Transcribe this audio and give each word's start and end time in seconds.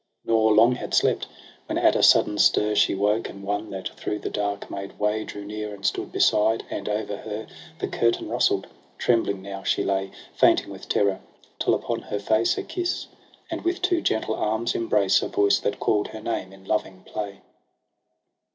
I04 0.25 0.25
EROS 0.25 0.25
ef 0.25 0.25
PSYCHE' 0.25 0.25
Nor 0.33 0.51
long 0.55 0.71
had 0.77 0.93
slept, 0.95 1.27
when 1.67 1.77
at 1.77 1.95
a 1.95 2.01
sudden 2.01 2.37
stir 2.39 2.73
She 2.73 2.95
woke; 2.95 3.29
and 3.29 3.43
one, 3.43 3.69
that 3.69 3.89
thro' 3.89 4.17
the 4.17 4.31
dark 4.31 4.71
made 4.71 4.97
way. 4.97 5.23
Drew 5.23 5.45
near, 5.45 5.75
and 5.75 5.85
stood 5.85 6.11
beside; 6.11 6.63
and 6.71 6.89
over 6.89 7.17
her 7.17 7.45
The 7.77 7.87
curtain 7.87 8.27
rustl'd. 8.27 8.65
Trembling 8.97 9.43
now 9.43 9.61
she 9.61 9.83
lay. 9.83 10.09
Fainting 10.33 10.71
with 10.71 10.89
terror: 10.89 11.19
till 11.59 11.75
upon 11.75 11.99
her 12.01 12.17
face 12.17 12.57
A 12.57 12.63
kiss, 12.63 13.09
and 13.51 13.61
with 13.61 13.83
two 13.83 14.01
gentle 14.01 14.33
arms' 14.33 14.73
embrace, 14.73 15.21
A 15.21 15.27
voice 15.27 15.59
that 15.59 15.79
call'd 15.79 16.07
her 16.07 16.21
name 16.21 16.51
in 16.51 16.65
loving 16.65 17.03
play. 17.05 17.41